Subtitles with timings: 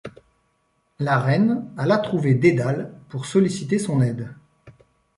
[0.97, 4.33] La reine alla trouver Dédale pour solliciter son aide.